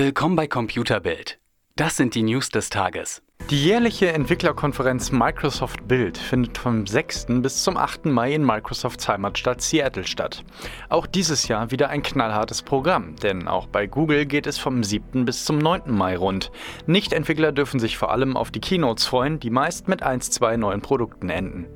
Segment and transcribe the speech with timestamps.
[0.00, 1.40] Willkommen bei Computerbild.
[1.74, 3.20] Das sind die News des Tages.
[3.50, 7.26] Die jährliche Entwicklerkonferenz Microsoft Build findet vom 6.
[7.42, 8.06] bis zum 8.
[8.06, 10.44] Mai in Microsofts Heimatstadt Seattle statt.
[10.88, 15.24] Auch dieses Jahr wieder ein knallhartes Programm, denn auch bei Google geht es vom 7.
[15.24, 15.90] bis zum 9.
[15.90, 16.52] Mai rund.
[16.86, 20.80] Nicht-Entwickler dürfen sich vor allem auf die Keynotes freuen, die meist mit 1, 2 neuen
[20.80, 21.66] Produkten enden.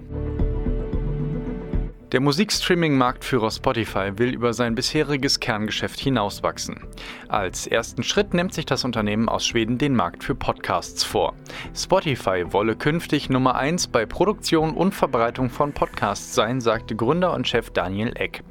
[2.12, 6.78] Der Musikstreaming-Marktführer Spotify will über sein bisheriges Kerngeschäft hinauswachsen.
[7.28, 11.34] Als ersten Schritt nimmt sich das Unternehmen aus Schweden den Markt für Podcasts vor.
[11.74, 17.48] Spotify wolle künftig Nummer 1 bei Produktion und Verbreitung von Podcasts sein, sagte Gründer und
[17.48, 18.42] Chef Daniel Eck.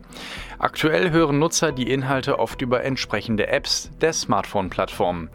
[0.58, 5.30] Aktuell hören Nutzer die Inhalte oft über entsprechende Apps der Smartphone-Plattformen.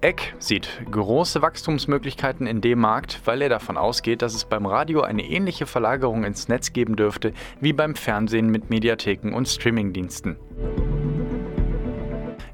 [0.00, 5.00] Eck sieht große Wachstumsmöglichkeiten in dem Markt, weil er davon ausgeht, dass es beim Radio
[5.00, 10.36] eine ähnliche Verlagerung ins Netz geben dürfte wie beim Fernsehen mit Mediatheken und Streamingdiensten.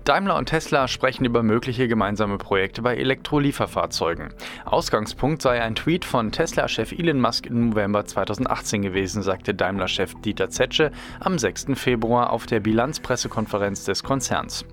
[0.04, 4.34] Daimler und Tesla sprechen über mögliche gemeinsame Projekte bei Elektrolieferfahrzeugen.
[4.66, 10.50] Ausgangspunkt sei ein Tweet von Tesla-Chef Elon Musk im November 2018 gewesen, sagte Daimler-Chef Dieter
[10.50, 11.68] Zetsche am 6.
[11.74, 14.66] Februar auf der Bilanzpressekonferenz des Konzerns.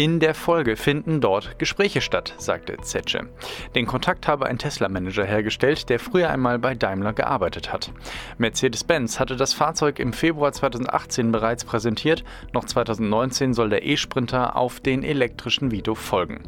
[0.00, 3.28] In der Folge finden dort Gespräche statt, sagte Zetsche.
[3.74, 7.92] Den Kontakt habe ein Tesla-Manager hergestellt, der früher einmal bei Daimler gearbeitet hat.
[8.38, 14.80] Mercedes-Benz hatte das Fahrzeug im Februar 2018 bereits präsentiert, noch 2019 soll der E-Sprinter auf
[14.80, 16.44] den elektrischen Vito folgen.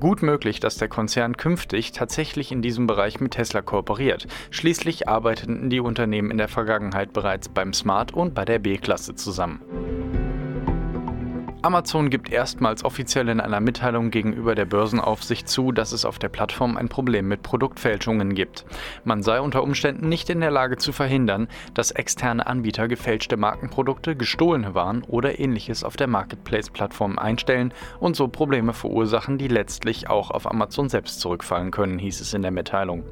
[0.00, 4.26] Gut möglich, dass der Konzern künftig tatsächlich in diesem Bereich mit Tesla kooperiert.
[4.50, 9.60] Schließlich arbeiteten die Unternehmen in der Vergangenheit bereits beim Smart und bei der B-Klasse zusammen.
[11.60, 16.28] Amazon gibt erstmals offiziell in einer Mitteilung gegenüber der Börsenaufsicht zu, dass es auf der
[16.28, 18.64] Plattform ein Problem mit Produktfälschungen gibt.
[19.02, 24.14] Man sei unter Umständen nicht in der Lage zu verhindern, dass externe Anbieter gefälschte Markenprodukte,
[24.14, 30.30] gestohlene Waren oder ähnliches auf der Marketplace-Plattform einstellen und so Probleme verursachen, die letztlich auch
[30.30, 33.02] auf Amazon selbst zurückfallen können, hieß es in der Mitteilung.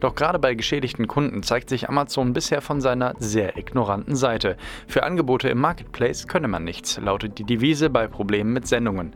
[0.00, 4.56] Doch gerade bei geschädigten Kunden zeigt sich Amazon bisher von seiner sehr ignoranten Seite.
[4.88, 9.12] Für Angebote im Marketplace könne man nichts, lautet die Devise Krise bei Problemen mit Sendungen.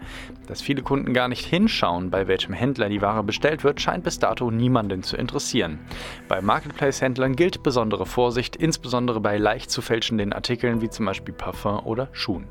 [0.47, 4.19] Dass viele Kunden gar nicht hinschauen, bei welchem Händler die Ware bestellt wird, scheint bis
[4.19, 5.79] dato niemanden zu interessieren.
[6.29, 11.81] Bei Marketplace-Händlern gilt besondere Vorsicht, insbesondere bei leicht zu fälschenden Artikeln wie zum Beispiel Parfum
[11.87, 12.45] oder Schuhen.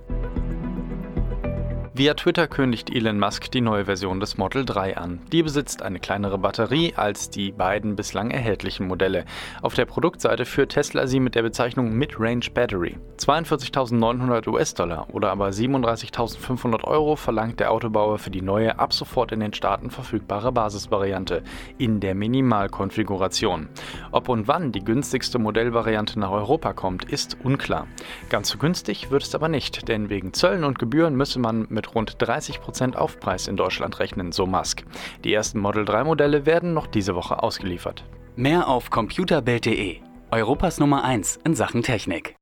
[1.97, 5.19] Via Twitter kündigt Elon Musk die neue Version des Model 3 an.
[5.31, 9.25] Die besitzt eine kleinere Batterie als die beiden bislang erhältlichen Modelle.
[9.63, 12.97] Auf der Produktseite führt Tesla sie mit der Bezeichnung Mid-Range Battery.
[13.17, 19.39] 42.900 US-Dollar oder aber 37.500 Euro verlangt der Autobauer für die neue, ab sofort in
[19.39, 21.41] den Staaten verfügbare Basisvariante
[21.79, 23.69] in der Minimalkonfiguration.
[24.11, 27.87] Ob und wann die günstigste Modellvariante nach Europa kommt, ist unklar.
[28.29, 31.86] Ganz so günstig wird es aber nicht, denn wegen Zöllen und Gebühren müsse man mit
[31.95, 34.83] rund 30% Aufpreis in Deutschland rechnen, so Musk.
[35.23, 38.03] Die ersten Model 3 Modelle werden noch diese Woche ausgeliefert.
[38.35, 39.97] Mehr auf computerbild.de,
[40.31, 42.35] Europas Nummer 1 in Sachen Technik.